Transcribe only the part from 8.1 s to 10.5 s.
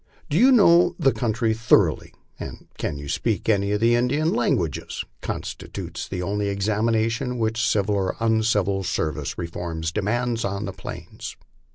uncivil service reform demands